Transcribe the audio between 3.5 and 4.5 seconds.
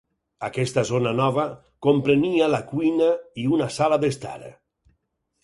una sala d'estar.